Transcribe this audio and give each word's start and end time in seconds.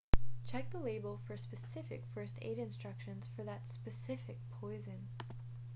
check 0.47 0.71
the 0.71 0.79
label 0.79 1.19
for 1.27 1.37
specific 1.37 2.03
first 2.11 2.33
aid 2.41 2.57
instructions 2.57 3.29
for 3.35 3.43
that 3.43 3.71
specific 3.71 4.39
poison 4.59 5.09